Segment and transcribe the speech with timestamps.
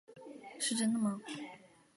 [0.57, 1.21] 是真的吗？